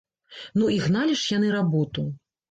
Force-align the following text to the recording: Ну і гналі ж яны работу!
Ну 0.61 0.69
і 0.75 0.77
гналі 0.85 1.17
ж 1.23 1.27
яны 1.37 1.51
работу! 1.57 2.07